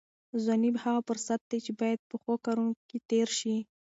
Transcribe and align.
ځواني 0.43 0.69
هغه 0.83 1.01
فرصت 1.07 1.41
دی 1.49 1.59
چې 1.65 1.71
باید 1.79 1.99
په 2.09 2.15
ښو 2.21 2.33
کارونو 2.45 2.73
کې 2.87 2.97
تېر 3.09 3.27
شي. 3.39 3.55